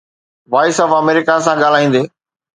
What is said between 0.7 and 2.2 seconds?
of America سان ڳالهائيندي